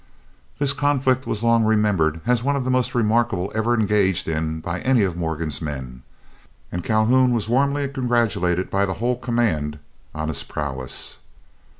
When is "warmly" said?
7.47-7.87